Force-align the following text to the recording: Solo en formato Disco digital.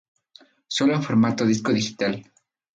Solo 0.67 0.95
en 0.95 1.03
formato 1.03 1.45
Disco 1.45 1.71
digital. 1.71 2.19